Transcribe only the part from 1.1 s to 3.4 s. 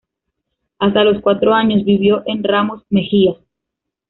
cuatro años vivió en Ramos Mejía.